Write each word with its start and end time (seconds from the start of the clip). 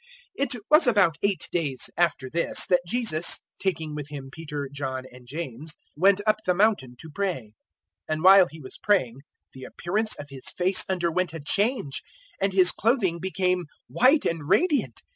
009:028 0.39 0.43
It 0.55 0.61
was 0.71 0.87
about 0.87 1.17
eight 1.21 1.47
days 1.51 1.89
after 1.95 2.27
this 2.27 2.65
that 2.65 2.81
Jesus, 2.87 3.37
taking 3.59 3.93
with 3.93 4.09
Him 4.09 4.31
Peter, 4.31 4.67
John, 4.73 5.05
and 5.11 5.27
James, 5.27 5.75
went 5.95 6.21
up 6.25 6.37
the 6.43 6.55
mountain 6.55 6.95
to 7.01 7.11
pray. 7.13 7.53
009:029 8.09 8.09
And 8.09 8.23
while 8.23 8.47
He 8.47 8.59
was 8.61 8.79
praying 8.79 9.21
the 9.53 9.63
appearance 9.63 10.15
of 10.15 10.29
His 10.31 10.49
face 10.49 10.85
underwent 10.89 11.35
a 11.35 11.39
change, 11.39 12.01
and 12.41 12.51
His 12.51 12.71
clothing 12.71 13.19
became 13.19 13.65
white 13.89 14.25
and 14.25 14.49
radiant. 14.49 15.03